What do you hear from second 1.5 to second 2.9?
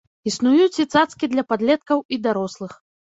падлеткаў і дарослых.